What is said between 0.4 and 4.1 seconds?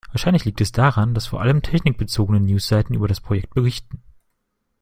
liegt es daran, dass vor allem technikbezogene News-Seiten über das Projekt berichten.